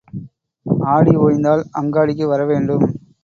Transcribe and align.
ஆடி 0.85 1.13
ஓய்ந்தால் 1.17 1.63
அங்காடிக்கு 1.79 2.25
வர 2.25 2.41
வேண்டும். 2.45 2.85